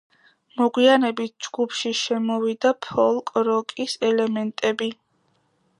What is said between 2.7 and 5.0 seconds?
ფოლკ-როკის ელემენტები.